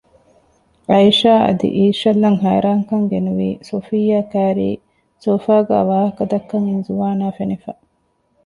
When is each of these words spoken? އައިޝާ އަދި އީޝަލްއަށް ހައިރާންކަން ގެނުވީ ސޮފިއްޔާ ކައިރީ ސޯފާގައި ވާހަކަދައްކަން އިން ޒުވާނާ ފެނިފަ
އައިޝާ 0.89 1.31
އަދި 1.45 1.67
އީޝަލްއަށް 1.77 2.39
ހައިރާންކަން 2.43 3.05
ގެނުވީ 3.11 3.49
ސޮފިއްޔާ 3.69 4.19
ކައިރީ 4.33 4.69
ސޯފާގައި 5.23 5.85
ވާހަކަދައްކަން 5.89 6.65
އިން 6.69 6.83
ޒުވާނާ 6.87 7.25
ފެނިފަ 7.37 7.71